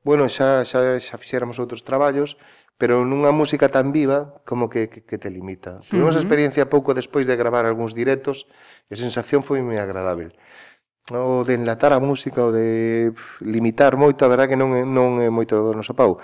Bueno, 0.03 0.27
xa, 0.27 0.63
xa, 0.63 0.99
xa 0.99 1.15
fixéramos 1.19 1.59
outros 1.59 1.83
traballos, 1.83 2.35
pero 2.79 3.03
nunha 3.03 3.35
música 3.35 3.67
tan 3.67 3.91
viva 3.91 4.39
como 4.47 4.71
que, 4.71 4.87
que, 4.87 5.03
que 5.03 5.19
te 5.19 5.27
limita. 5.27 5.83
Tivemos 5.83 6.15
uh 6.15 6.19
-huh. 6.19 6.23
experiencia 6.23 6.71
pouco 6.71 6.95
despois 6.95 7.27
de 7.27 7.35
gravar 7.35 7.67
algúns 7.67 7.91
directos 7.91 8.47
e 8.87 8.95
a 8.95 8.97
sensación 8.97 9.43
foi 9.43 9.59
moi 9.59 9.75
agradável. 9.79 10.31
O 11.11 11.43
de 11.43 11.57
enlatar 11.59 11.91
a 11.91 11.99
música, 11.99 12.39
o 12.45 12.53
de 12.53 13.11
limitar 13.41 13.97
moito, 13.97 14.23
a 14.23 14.31
verdad 14.31 14.47
que 14.47 14.55
non 14.55 14.77
é, 14.77 14.87
non 14.87 15.19
é 15.19 15.27
moito 15.27 15.59
do 15.59 15.75
noso 15.75 15.91
pau 15.91 16.21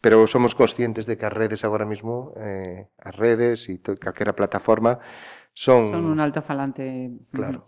pero 0.00 0.26
somos 0.26 0.54
conscientes 0.54 1.06
de 1.06 1.18
que 1.18 1.26
as 1.26 1.34
redes 1.34 1.66
agora 1.66 1.82
mesmo, 1.82 2.32
eh, 2.38 2.86
as 3.02 3.14
redes 3.14 3.66
e 3.66 3.82
calquera 3.98 4.38
plataforma, 4.38 5.02
son... 5.58 5.90
Son 5.90 6.06
un 6.06 6.20
altafalante... 6.22 7.10
Claro, 7.34 7.66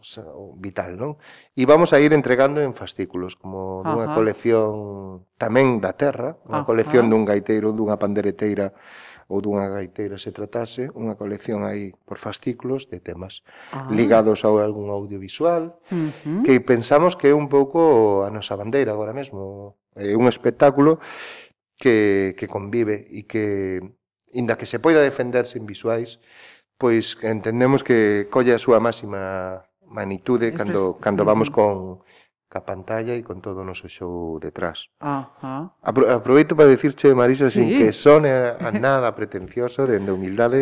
vital, 0.63 0.95
non? 0.95 1.19
E 1.59 1.67
vamos 1.67 1.91
a 1.91 1.99
ir 1.99 2.15
entregando 2.15 2.63
en 2.63 2.71
fascículos, 2.79 3.35
como 3.35 3.83
Ajá. 3.83 3.91
dunha 3.91 4.09
colección 4.15 5.27
tamén 5.35 5.83
da 5.83 5.99
terra, 5.99 6.39
unha 6.47 6.63
Ajá. 6.63 6.71
colección 6.71 7.11
dun 7.11 7.27
gaiteiro, 7.27 7.75
dunha 7.75 7.99
pandereteira 7.99 8.79
ou 9.27 9.43
dunha 9.43 9.67
gaiteira 9.67 10.23
se 10.23 10.31
tratase, 10.31 10.87
unha 10.95 11.19
colección 11.19 11.67
aí 11.67 11.91
por 12.07 12.23
fascículos 12.23 12.87
de 12.87 13.03
temas 13.03 13.43
Ajá. 13.75 13.91
ligados 13.91 14.47
a 14.47 14.55
algún 14.55 14.95
audiovisual, 14.95 15.75
uh 15.91 16.15
-huh. 16.15 16.47
que 16.47 16.63
pensamos 16.63 17.19
que 17.19 17.31
é 17.31 17.35
un 17.35 17.51
pouco 17.51 18.23
a 18.23 18.31
nosa 18.31 18.55
bandeira 18.55 18.95
agora 18.95 19.11
mesmo. 19.11 19.75
É 19.99 20.15
un 20.15 20.31
espectáculo 20.31 21.03
que, 21.81 22.37
que 22.37 22.47
convive 22.47 23.09
e 23.09 23.25
que, 23.25 23.81
inda 24.37 24.61
que 24.61 24.69
se 24.69 24.79
poida 24.79 25.01
defender 25.01 25.49
sin 25.49 25.65
visuais, 25.65 26.21
pois 26.77 27.17
entendemos 27.25 27.81
que 27.81 28.29
colle 28.29 28.53
a 28.53 28.61
súa 28.61 28.79
máxima 28.79 29.65
magnitude 29.89 30.53
cando, 30.53 31.01
cando 31.01 31.25
vamos 31.25 31.49
con 31.49 32.05
ca 32.51 32.67
pantalla 32.67 33.15
e 33.15 33.23
con 33.23 33.41
todo 33.41 33.63
o 33.63 33.67
noso 33.67 33.89
show 33.89 34.37
detrás. 34.43 34.91
Ajá. 35.01 35.73
Apro 35.81 36.05
aproveito 36.11 36.59
para 36.59 36.69
dicirche, 36.69 37.15
Marisa, 37.15 37.49
sí. 37.49 37.63
sin 37.63 37.69
que 37.79 37.95
sone 37.95 38.29
a, 38.29 38.61
a 38.61 38.71
nada 38.77 39.15
pretencioso, 39.17 39.87
dende 39.87 40.11
de 40.11 40.17
humildade, 40.19 40.61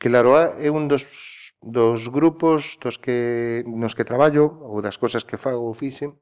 que 0.00 0.08
Laroa 0.08 0.56
é 0.56 0.72
un 0.72 0.88
dos 0.88 1.04
dos 1.60 2.08
grupos 2.08 2.80
dos 2.80 2.96
que 2.96 3.60
nos 3.68 3.92
que 3.92 4.08
traballo 4.08 4.64
ou 4.64 4.80
das 4.80 4.96
cousas 4.96 5.28
que 5.28 5.36
fago 5.36 5.60
ou 5.60 5.76
fixen 5.76 6.16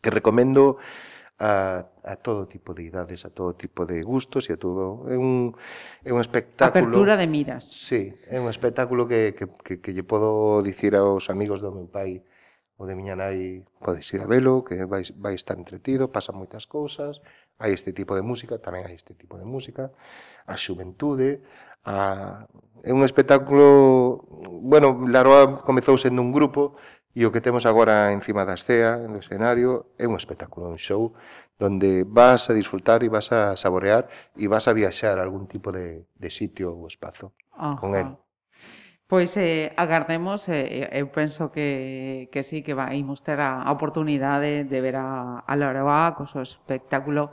que 0.00 0.08
recomendo 0.08 0.80
a, 1.38 1.86
a 2.04 2.14
todo 2.16 2.46
tipo 2.46 2.74
de 2.74 2.84
idades, 2.84 3.24
a 3.24 3.30
todo 3.30 3.54
tipo 3.54 3.86
de 3.86 4.02
gustos 4.02 4.48
e 4.48 4.54
a 4.54 4.58
todo 4.58 5.10
é 5.10 5.18
un 5.18 5.54
é 6.06 6.14
un 6.14 6.20
espectáculo. 6.22 6.94
Apertura 6.94 7.18
de 7.18 7.26
miras. 7.26 7.66
Sí, 7.66 8.14
é 8.30 8.38
un 8.38 8.46
espectáculo 8.46 9.08
que 9.10 9.34
que 9.34 9.50
que, 9.66 9.74
que 9.82 9.90
lle 9.90 10.06
podo 10.06 10.62
dicir 10.62 10.94
aos 10.94 11.30
amigos 11.30 11.58
do 11.58 11.74
meu 11.74 11.90
pai 11.90 12.22
ou 12.76 12.86
de 12.86 12.94
miña 12.98 13.14
nai, 13.14 13.62
podes 13.78 14.06
ir 14.14 14.20
a 14.22 14.26
velo, 14.26 14.66
que 14.66 14.74
vai, 14.84 15.06
vai 15.14 15.34
estar 15.38 15.54
entretido, 15.54 16.10
pasan 16.10 16.34
moitas 16.34 16.66
cousas, 16.66 17.22
hai 17.58 17.70
este 17.70 17.94
tipo 17.94 18.18
de 18.18 18.22
música, 18.26 18.58
tamén 18.58 18.82
hai 18.82 18.98
este 18.98 19.14
tipo 19.14 19.38
de 19.38 19.46
música, 19.46 19.94
a 20.46 20.58
xuventude, 20.58 21.38
a... 21.86 22.46
é 22.82 22.90
un 22.90 23.06
espectáculo, 23.06 24.26
bueno, 24.62 25.06
Laroa 25.06 25.62
comezou 25.62 25.94
sendo 25.94 26.18
un 26.18 26.34
grupo, 26.34 26.74
E 27.14 27.22
o 27.22 27.30
que 27.30 27.38
temos 27.38 27.62
agora 27.62 28.10
encima 28.10 28.42
da 28.42 28.58
estea, 28.58 29.06
no 29.06 29.22
escenario, 29.22 29.94
é 29.94 30.04
un 30.10 30.18
espectáculo, 30.18 30.66
un 30.66 30.82
show, 30.82 31.14
donde 31.62 32.02
vas 32.02 32.50
a 32.50 32.54
disfrutar 32.58 33.06
e 33.06 33.08
vas 33.08 33.30
a 33.30 33.54
saborear 33.54 34.10
e 34.34 34.50
vas 34.50 34.66
a 34.66 34.74
viaxar 34.74 35.22
a 35.22 35.22
algún 35.22 35.46
tipo 35.46 35.70
de, 35.70 36.10
de 36.18 36.28
sitio 36.34 36.74
ou 36.74 36.90
espazo 36.90 37.30
Ajá. 37.54 37.78
con 37.78 37.94
él. 37.94 38.10
Pois 39.06 39.36
eh, 39.36 39.70
agardemos, 39.78 40.48
eh, 40.50 40.90
eh, 40.90 40.98
eu 40.98 41.06
penso 41.14 41.54
que, 41.54 42.26
que 42.34 42.42
sí, 42.42 42.66
que 42.66 42.74
vaimos 42.74 43.22
ter 43.22 43.38
a, 43.38 43.62
a 43.62 43.70
oportunidade 43.70 44.66
de 44.66 44.78
ver 44.82 44.98
a, 44.98 45.38
a 45.46 45.54
Loroa 45.54 46.18
co 46.18 46.26
seu 46.26 46.42
espectáculo 46.42 47.30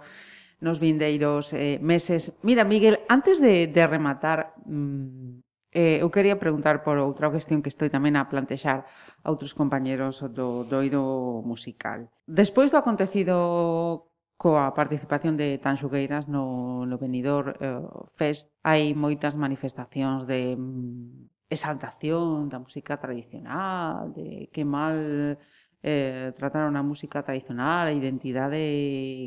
nos 0.62 0.78
vindeiros 0.78 1.58
eh, 1.58 1.82
meses. 1.82 2.38
Mira, 2.46 2.62
Miguel, 2.70 3.02
antes 3.10 3.42
de, 3.42 3.66
de 3.66 3.84
rematar, 3.88 4.54
mmm, 4.70 5.42
Eh, 5.72 6.04
eu 6.04 6.12
quería 6.12 6.36
preguntar 6.36 6.84
por 6.84 7.00
outra 7.00 7.32
cuestión 7.32 7.64
que 7.64 7.72
estou 7.72 7.88
tamén 7.88 8.20
a 8.20 8.28
plantexar 8.28 8.84
a 9.24 9.28
outros 9.32 9.56
compañeros 9.56 10.20
do 10.20 10.68
doido 10.68 11.40
musical. 11.48 12.12
Despois 12.28 12.76
do 12.76 12.78
acontecido 12.78 14.12
coa 14.36 14.74
participación 14.76 15.38
de 15.38 15.62
Tanxugueiras 15.64 16.28
no, 16.28 16.84
no 16.84 16.98
Benidor 17.00 17.56
eh, 17.62 17.80
Fest, 18.20 18.52
hai 18.68 18.92
moitas 18.92 19.38
manifestacións 19.38 20.28
de 20.28 20.60
mm, 20.60 21.48
exaltación 21.48 22.52
da 22.52 22.60
música 22.60 23.00
tradicional, 23.00 24.12
de 24.12 24.52
que 24.52 24.68
mal 24.68 25.38
eh, 25.84 26.34
trataron 26.36 26.76
a 26.76 26.84
música 26.84 27.24
tradicional, 27.24 27.88
a 27.88 27.96
identidade 27.96 28.60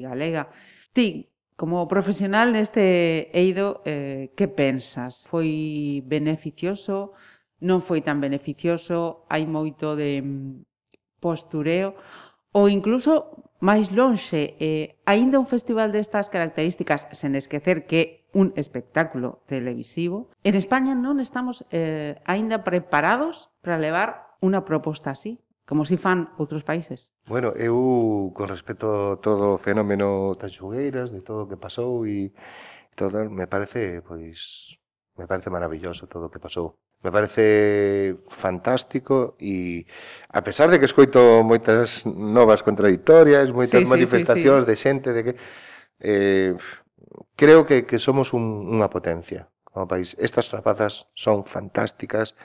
galega. 0.04 0.52
Ti, 0.92 1.30
Como 1.56 1.86
profesional 1.86 2.50
neste 2.50 3.30
eido, 3.30 3.78
eh, 3.86 4.34
que 4.34 4.50
pensas? 4.50 5.30
Foi 5.30 6.02
beneficioso? 6.02 7.14
Non 7.62 7.78
foi 7.78 8.02
tan 8.02 8.18
beneficioso? 8.18 9.22
Hai 9.30 9.46
moito 9.46 9.94
de 9.94 10.18
mm, 10.18 10.66
postureo? 11.22 11.94
Ou 12.50 12.66
incluso 12.66 13.38
máis 13.62 13.94
lonxe, 13.94 14.58
eh, 14.58 14.98
aínda 15.06 15.38
un 15.38 15.46
festival 15.46 15.94
destas 15.94 16.26
características, 16.26 17.06
sen 17.14 17.38
esquecer 17.38 17.86
que 17.86 18.26
un 18.34 18.50
espectáculo 18.58 19.46
televisivo, 19.46 20.34
en 20.42 20.58
España 20.58 20.98
non 20.98 21.22
estamos 21.22 21.62
eh, 21.70 22.18
aínda 22.26 22.66
preparados 22.66 23.54
para 23.62 23.78
levar 23.78 24.34
unha 24.42 24.66
proposta 24.66 25.14
así 25.14 25.38
como 25.64 25.84
si 25.88 25.96
fan 25.96 26.28
outros 26.36 26.62
países. 26.62 27.12
Bueno, 27.24 27.56
eu, 27.56 28.32
con 28.36 28.48
respecto 28.48 29.16
a 29.16 29.20
todo 29.20 29.56
o 29.56 29.60
fenómeno 29.60 30.36
das 30.36 30.52
xogueiras, 30.52 31.08
de 31.08 31.24
todo 31.24 31.44
o 31.44 31.48
que 31.48 31.56
pasou 31.56 32.04
e 32.04 32.36
todo, 32.92 33.24
me 33.32 33.48
parece, 33.48 34.04
pois, 34.04 34.76
me 35.16 35.26
parece 35.26 35.48
maravilloso 35.48 36.06
todo 36.06 36.28
o 36.28 36.32
que 36.32 36.42
pasou. 36.42 36.76
Me 37.04 37.12
parece 37.12 38.16
fantástico 38.32 39.36
e 39.36 39.84
a 40.32 40.40
pesar 40.40 40.72
de 40.72 40.80
que 40.80 40.88
escoito 40.88 41.44
moitas 41.44 42.08
novas 42.08 42.64
contradictorias, 42.64 43.52
moitas 43.52 43.84
sí, 43.84 43.88
sí, 43.88 43.92
manifestacións 43.92 44.64
sí, 44.64 44.68
sí. 44.68 44.70
de 44.72 44.76
xente 44.80 45.08
de 45.12 45.20
que 45.24 45.34
eh, 46.00 46.56
creo 47.36 47.66
que, 47.66 47.84
que 47.84 48.00
somos 48.00 48.32
un, 48.32 48.68
unha 48.72 48.88
potencia 48.88 49.52
como 49.68 49.88
país. 49.88 50.16
Estas 50.16 50.48
rapazas 50.48 51.08
son 51.12 51.44
fantásticas, 51.44 52.36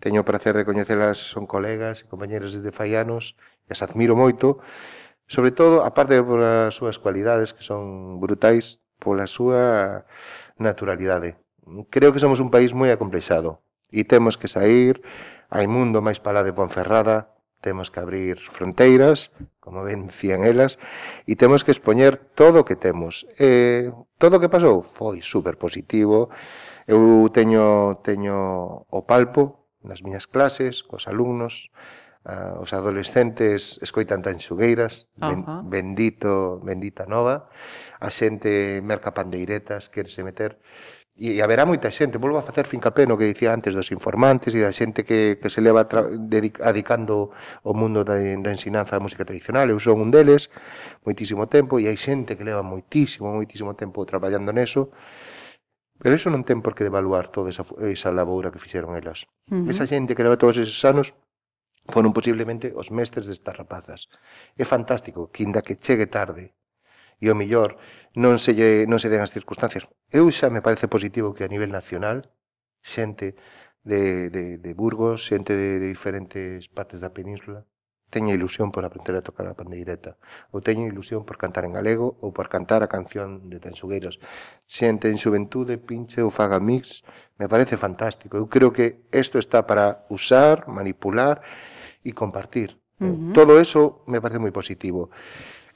teño 0.00 0.24
o 0.24 0.28
placer 0.28 0.56
de 0.56 0.64
coñecelas, 0.64 1.20
son 1.20 1.44
colegas 1.44 2.00
e 2.00 2.08
compañeras 2.08 2.56
desde 2.56 2.72
Faianos, 2.72 3.36
e 3.68 3.76
as 3.76 3.84
admiro 3.84 4.16
moito, 4.16 4.64
sobre 5.28 5.52
todo, 5.52 5.86
aparte 5.86 6.18
polas 6.24 6.74
súas 6.74 6.98
cualidades, 6.98 7.52
que 7.52 7.62
son 7.62 8.18
brutais, 8.18 8.80
pola 8.98 9.30
súa 9.30 10.02
naturalidade. 10.58 11.38
Creo 11.92 12.10
que 12.10 12.18
somos 12.18 12.40
un 12.40 12.50
país 12.50 12.74
moi 12.74 12.90
acomplexado, 12.90 13.62
e 13.92 14.02
temos 14.08 14.40
que 14.40 14.48
sair, 14.48 15.04
hai 15.52 15.68
mundo 15.68 16.02
máis 16.02 16.18
para 16.18 16.42
de 16.42 16.56
Ponferrada, 16.56 17.36
temos 17.60 17.92
que 17.92 18.00
abrir 18.00 18.40
fronteiras, 18.40 19.30
como 19.60 19.84
vencían 19.84 20.48
elas, 20.48 20.80
e 21.28 21.36
temos 21.36 21.60
que 21.62 21.76
expoñer 21.76 22.16
todo 22.16 22.64
o 22.64 22.66
que 22.66 22.74
temos. 22.74 23.28
Eh, 23.36 23.92
todo 24.16 24.40
o 24.40 24.40
que 24.40 24.48
pasou 24.48 24.80
foi 24.80 25.20
super 25.20 25.60
positivo, 25.60 26.32
eu 26.88 27.28
teño, 27.30 28.00
teño 28.00 28.88
o 28.88 29.00
palpo 29.04 29.59
nas 29.82 30.02
miñas 30.02 30.26
clases, 30.26 30.82
cos 30.82 31.08
alumnos, 31.08 31.72
uh, 32.24 32.60
os 32.60 32.72
adolescentes 32.72 33.80
escoitan 33.80 34.20
tan 34.20 34.38
xugueiras, 34.40 35.08
uh 35.20 35.32
-huh. 35.32 35.60
bendito, 35.64 36.60
bendita 36.60 37.08
nova, 37.08 37.48
a 38.00 38.08
xente 38.12 38.80
merca 38.84 39.16
pandeiretas, 39.16 39.88
querese 39.88 40.20
meter, 40.22 40.60
e, 41.16 41.36
e 41.36 41.42
haberá 41.44 41.64
moita 41.68 41.92
xente, 41.92 42.16
volvo 42.16 42.40
a 42.40 42.46
facer 42.48 42.64
fincapé 42.64 43.04
no 43.04 43.20
que 43.20 43.28
dicía 43.28 43.52
antes 43.52 43.76
dos 43.76 43.92
informantes 43.92 44.56
e 44.56 44.60
da 44.64 44.72
xente 44.72 45.04
que, 45.04 45.36
que 45.36 45.48
se 45.52 45.60
leva 45.60 45.84
adicando 46.64 47.28
o 47.60 47.72
mundo 47.76 48.04
da, 48.04 48.16
da 48.16 48.50
ensinanza 48.52 48.96
da 48.96 49.04
música 49.04 49.28
tradicional, 49.28 49.68
eu 49.68 49.80
son 49.80 50.00
un 50.00 50.08
deles, 50.08 50.48
moitísimo 51.04 51.44
tempo, 51.48 51.76
e 51.76 51.88
hai 51.88 51.96
xente 52.00 52.36
que 52.36 52.44
leva 52.44 52.64
moitísimo, 52.64 53.28
moitísimo 53.32 53.76
tempo 53.76 54.04
traballando 54.08 54.52
neso, 54.52 54.92
Pero 56.00 56.16
eso 56.16 56.32
non 56.32 56.48
ten 56.48 56.64
por 56.64 56.72
que 56.72 56.88
devaluar 56.88 57.28
toda 57.28 57.52
esa, 57.52 57.68
esa 57.84 58.10
laboura 58.10 58.48
que 58.48 58.62
fixeron 58.62 58.96
elas. 58.96 59.28
Uh 59.52 59.62
-huh. 59.62 59.70
Esa 59.70 59.84
xente 59.84 60.16
que 60.16 60.24
leva 60.24 60.40
todos 60.40 60.56
esos 60.56 60.80
anos 60.88 61.12
foron 61.92 62.16
posiblemente 62.16 62.72
os 62.72 62.88
mestres 62.88 63.28
destas 63.28 63.56
rapazas. 63.60 64.08
É 64.56 64.64
fantástico 64.64 65.28
que 65.32 65.44
inda 65.44 65.60
que 65.60 65.76
chegue 65.76 66.08
tarde 66.08 66.56
e 67.20 67.28
o 67.28 67.36
millor 67.36 67.76
non 68.16 68.40
se, 68.40 68.56
lle, 68.56 68.88
non 68.88 68.96
se 68.96 69.12
den 69.12 69.20
as 69.20 69.34
circunstancias. 69.36 69.84
Eu 70.08 70.24
xa 70.32 70.48
me 70.48 70.64
parece 70.64 70.88
positivo 70.88 71.36
que 71.36 71.44
a 71.44 71.52
nivel 71.52 71.68
nacional 71.68 72.32
xente 72.80 73.36
de, 73.84 74.32
de, 74.32 74.56
de 74.56 74.70
Burgos, 74.72 75.28
xente 75.28 75.52
de, 75.52 75.78
de 75.84 75.88
diferentes 75.92 76.68
partes 76.72 77.04
da 77.04 77.12
península, 77.12 77.68
teña 78.10 78.34
ilusión 78.34 78.74
por 78.74 78.84
aprender 78.84 79.14
a 79.16 79.22
tocar 79.22 79.46
a 79.46 79.54
pandeireta, 79.54 80.18
ou 80.50 80.58
teña 80.60 80.84
ilusión 80.90 81.22
por 81.22 81.38
cantar 81.38 81.64
en 81.64 81.72
galego 81.72 82.18
ou 82.18 82.34
por 82.34 82.50
cantar 82.50 82.82
a 82.82 82.90
canción 82.90 83.46
de 83.48 83.62
Tanxugueiros. 83.62 84.18
Xente 84.66 85.06
en 85.08 85.16
xuventude 85.16 85.78
pinche 85.78 86.20
ou 86.20 86.34
faga 86.34 86.58
mix, 86.58 87.06
me 87.38 87.46
parece 87.46 87.78
fantástico. 87.78 88.34
Eu 88.34 88.50
creo 88.50 88.74
que 88.74 89.06
isto 89.14 89.38
está 89.38 89.62
para 89.62 90.04
usar, 90.10 90.66
manipular 90.66 91.40
e 92.02 92.10
compartir. 92.10 92.76
Uh 92.98 93.06
-huh. 93.06 93.32
Todo 93.32 93.56
eso 93.62 94.02
me 94.10 94.20
parece 94.20 94.42
moi 94.42 94.52
positivo. 94.52 95.08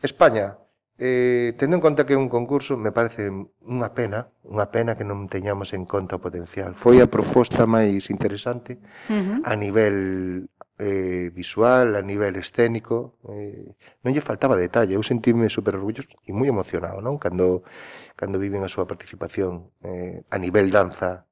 España, 0.03 0.59
Eh, 0.97 1.55
tendo 1.59 1.75
en 1.75 1.83
conta 1.83 2.07
que 2.07 2.15
é 2.15 2.17
un 2.17 2.31
concurso, 2.31 2.79
me 2.79 2.95
parece 2.95 3.27
unha 3.67 3.91
pena, 3.99 4.31
unha 4.47 4.71
pena 4.71 4.95
que 4.95 5.03
non 5.03 5.27
teñamos 5.27 5.75
en 5.75 5.91
conta 5.91 6.17
o 6.17 6.23
potencial. 6.23 6.79
Foi 6.79 7.03
a 7.03 7.11
proposta 7.11 7.67
máis 7.67 8.15
interesante 8.15 8.79
uh 9.11 9.19
-huh. 9.19 9.39
a 9.43 9.59
nivel 9.59 10.47
eh, 10.79 11.35
visual, 11.35 11.99
a 11.99 12.03
nivel 12.03 12.39
escénico. 12.39 13.19
Eh, 13.27 13.75
non 14.07 14.15
lle 14.15 14.23
faltaba 14.23 14.55
detalle, 14.55 14.95
eu 14.95 15.03
sentime 15.03 15.51
super 15.51 15.75
orgulloso 15.75 16.15
e 16.23 16.31
moi 16.31 16.47
emocionado, 16.47 17.03
non? 17.03 17.19
Cando, 17.19 17.67
cando 18.15 18.39
viven 18.39 18.63
a 18.63 18.71
súa 18.71 18.87
participación 18.87 19.75
eh, 19.83 20.23
a 20.31 20.39
nivel 20.39 20.71
danza, 20.71 21.27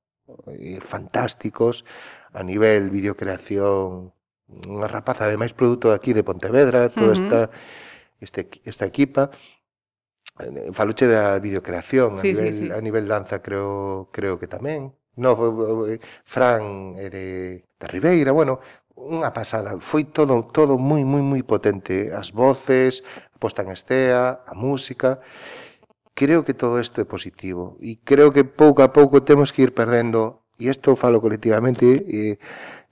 eh, 0.50 0.82
fantásticos, 0.82 1.86
a 2.34 2.42
nivel 2.42 2.90
videocreación, 2.90 4.10
unha 4.66 4.88
rapaza 4.90 5.30
ademais 5.30 5.54
produto 5.54 5.94
aquí 5.94 6.10
de 6.10 6.26
Pontevedra, 6.26 6.90
toda 6.90 7.06
uh 7.06 7.14
-huh. 7.14 7.22
esta 7.22 7.40
este, 8.22 8.48
esta 8.64 8.86
equipa. 8.86 9.30
Faluche 10.72 11.06
da 11.06 11.36
videocreación 11.38 12.16
sí, 12.16 12.30
a, 12.30 12.40
nivel, 12.40 12.54
sí, 12.54 12.66
sí. 12.66 12.72
a 12.72 12.80
nivel 12.80 13.04
danza 13.04 13.42
creo 13.42 14.08
creo 14.14 14.38
que 14.40 14.48
tamén. 14.48 14.96
No, 15.14 15.36
eh, 15.92 16.00
Fran 16.24 16.96
eh, 16.96 17.10
de, 17.12 17.26
de 17.76 17.86
Ribeira, 17.86 18.32
bueno, 18.32 18.64
unha 18.96 19.28
pasada, 19.36 19.76
foi 19.80 20.08
todo 20.08 20.48
todo 20.56 20.80
moi 20.80 21.04
moi 21.04 21.20
moi 21.20 21.42
potente, 21.44 22.08
eh. 22.08 22.16
as 22.16 22.32
voces, 22.32 23.04
a 23.34 23.36
posta 23.36 23.60
en 23.60 23.76
estea, 23.76 24.40
a 24.46 24.54
música. 24.56 25.20
Creo 26.14 26.44
que 26.44 26.54
todo 26.56 26.80
isto 26.80 27.00
é 27.00 27.06
positivo 27.08 27.76
e 27.80 28.00
creo 28.04 28.32
que 28.32 28.44
pouco 28.44 28.80
a 28.84 28.92
pouco 28.92 29.24
temos 29.24 29.52
que 29.52 29.64
ir 29.64 29.72
perdendo 29.72 30.44
e 30.60 30.68
isto 30.68 30.96
falo 30.96 31.20
colectivamente 31.24 31.84
e 32.04 32.36
eh, 32.36 32.38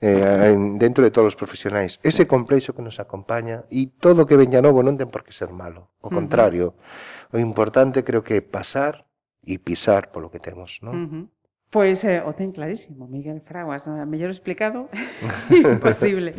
eh, 0.00 0.52
en, 0.52 0.80
dentro 0.80 1.04
de 1.04 1.12
todos 1.12 1.32
os 1.32 1.36
profesionais. 1.36 2.00
Ese 2.02 2.26
complexo 2.26 2.72
que 2.72 2.82
nos 2.82 2.98
acompaña 2.98 3.68
e 3.68 3.92
todo 4.00 4.24
que 4.24 4.40
veña 4.40 4.64
novo 4.64 4.80
non 4.80 4.96
ten 4.96 5.12
por 5.12 5.22
que 5.22 5.36
ser 5.36 5.52
malo. 5.52 5.92
O 6.00 6.08
contrario, 6.08 6.72
uh 6.72 7.36
-huh. 7.36 7.36
o 7.36 7.38
importante 7.38 8.02
creo 8.04 8.24
que 8.24 8.40
é 8.40 8.42
pasar 8.42 9.04
e 9.44 9.60
pisar 9.60 10.08
polo 10.08 10.32
que 10.32 10.40
temos, 10.40 10.80
non? 10.80 10.94
Uh 10.96 11.06
-huh. 11.08 11.24
Pois 11.70 12.02
eh, 12.02 12.18
o 12.26 12.34
ten 12.34 12.50
clarísimo, 12.50 13.06
Miguel 13.06 13.46
Fraguas, 13.46 13.86
non? 13.86 14.02
mellor 14.10 14.34
explicado, 14.34 14.90
imposible. 15.54 16.34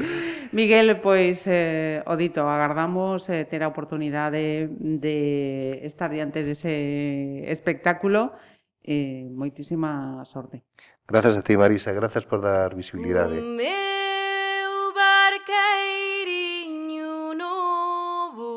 Miguel, 0.52 1.00
pois, 1.00 1.48
eh, 1.48 2.04
o 2.04 2.20
dito, 2.20 2.44
agardamos 2.44 3.32
eh, 3.32 3.48
ter 3.48 3.64
a 3.64 3.72
oportunidade 3.72 4.68
de 4.68 5.80
estar 5.88 6.12
diante 6.12 6.44
dese 6.44 7.48
espectáculo 7.48 8.36
e 8.84 9.30
moitísima 9.30 10.26
sorte. 10.26 10.64
Grazas 11.08 11.38
a 11.38 11.42
ti, 11.42 11.56
Marisa, 11.58 11.94
grazas 11.94 12.26
por 12.26 12.42
dar 12.42 12.76
visibilidade. 12.76 13.40
Meu 13.42 14.94
barqueiriño 14.94 17.34
novo 17.36 18.50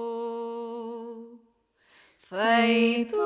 feito 2.18 3.16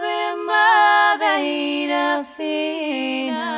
de 0.00 0.36
madeira 0.46 2.24
fina 2.24 3.57